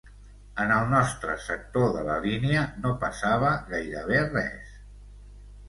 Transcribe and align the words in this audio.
En 0.61 0.71
el 0.77 0.87
nostre 0.93 1.35
sector 1.47 1.91
de 1.99 2.01
la 2.09 2.17
línia 2.25 2.65
no 2.87 2.95
passava 3.05 3.55
gairebé 3.69 4.25
res. 4.33 4.77